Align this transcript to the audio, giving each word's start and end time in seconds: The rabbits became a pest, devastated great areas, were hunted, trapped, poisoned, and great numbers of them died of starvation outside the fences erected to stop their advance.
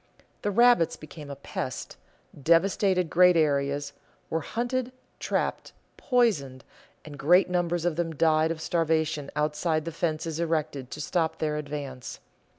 The 0.41 0.49
rabbits 0.49 0.95
became 0.95 1.29
a 1.29 1.35
pest, 1.35 1.95
devastated 2.35 3.07
great 3.07 3.37
areas, 3.37 3.93
were 4.31 4.39
hunted, 4.41 4.91
trapped, 5.19 5.73
poisoned, 5.95 6.63
and 7.05 7.19
great 7.19 7.51
numbers 7.51 7.85
of 7.85 7.97
them 7.97 8.15
died 8.15 8.49
of 8.49 8.61
starvation 8.61 9.29
outside 9.35 9.85
the 9.85 9.91
fences 9.91 10.39
erected 10.39 10.89
to 10.89 11.01
stop 11.01 11.37
their 11.37 11.55
advance. 11.55 12.19